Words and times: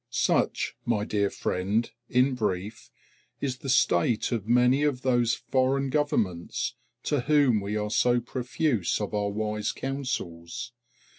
Such, 0.09 0.73
my 0.83 1.05
dear 1.05 1.29
friend, 1.29 1.87
in 2.09 2.33
brief, 2.33 2.89
is 3.39 3.57
the 3.57 3.69
state 3.69 4.31
of 4.31 4.47
many 4.47 4.81
of 4.81 5.03
those 5.03 5.35
foreign 5.35 5.91
governments 5.91 6.73
to 7.03 7.19
whom 7.19 7.61
we 7.61 7.75
are 7.77 7.91
so 7.91 8.19
profuse 8.19 8.99
of 8.99 9.13
our 9.13 9.29
wise 9.29 9.71
counsels. 9.71 10.73